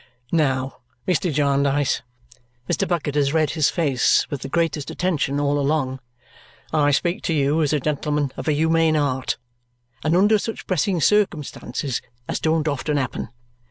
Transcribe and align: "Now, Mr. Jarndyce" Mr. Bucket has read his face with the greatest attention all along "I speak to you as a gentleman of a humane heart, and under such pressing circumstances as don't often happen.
"Now, 0.33 0.79
Mr. 1.07 1.31
Jarndyce" 1.31 2.01
Mr. 2.67 2.87
Bucket 2.87 3.13
has 3.13 3.33
read 3.33 3.51
his 3.51 3.69
face 3.69 4.27
with 4.31 4.41
the 4.41 4.49
greatest 4.49 4.89
attention 4.89 5.39
all 5.39 5.59
along 5.59 5.99
"I 6.73 6.89
speak 6.89 7.21
to 7.25 7.33
you 7.35 7.61
as 7.61 7.71
a 7.71 7.79
gentleman 7.79 8.31
of 8.35 8.47
a 8.47 8.51
humane 8.53 8.95
heart, 8.95 9.37
and 10.03 10.17
under 10.17 10.39
such 10.39 10.65
pressing 10.65 11.01
circumstances 11.01 12.01
as 12.27 12.39
don't 12.39 12.67
often 12.67 12.97
happen. 12.97 13.29